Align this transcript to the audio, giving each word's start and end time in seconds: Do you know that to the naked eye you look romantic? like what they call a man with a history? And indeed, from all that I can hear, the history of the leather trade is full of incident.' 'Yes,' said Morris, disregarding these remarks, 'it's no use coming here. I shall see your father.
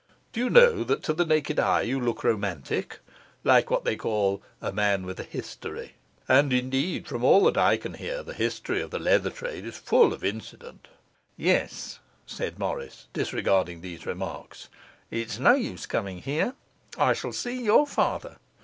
Do 0.33 0.39
you 0.39 0.49
know 0.49 0.83
that 0.83 1.03
to 1.03 1.13
the 1.13 1.27
naked 1.27 1.59
eye 1.59 1.83
you 1.83 1.99
look 1.99 2.23
romantic? 2.23 3.01
like 3.43 3.69
what 3.69 3.83
they 3.83 3.95
call 3.95 4.41
a 4.59 4.71
man 4.71 5.05
with 5.05 5.19
a 5.19 5.23
history? 5.23 5.91
And 6.27 6.51
indeed, 6.51 7.07
from 7.07 7.23
all 7.23 7.43
that 7.43 7.55
I 7.55 7.77
can 7.77 7.93
hear, 7.93 8.23
the 8.23 8.33
history 8.33 8.81
of 8.81 8.89
the 8.89 8.97
leather 8.97 9.29
trade 9.29 9.63
is 9.63 9.77
full 9.77 10.11
of 10.11 10.23
incident.' 10.23 10.87
'Yes,' 11.37 11.99
said 12.25 12.57
Morris, 12.57 13.09
disregarding 13.13 13.81
these 13.81 14.07
remarks, 14.07 14.69
'it's 15.11 15.37
no 15.37 15.53
use 15.53 15.85
coming 15.85 16.23
here. 16.23 16.55
I 16.97 17.13
shall 17.13 17.31
see 17.31 17.61
your 17.61 17.85
father. 17.85 18.37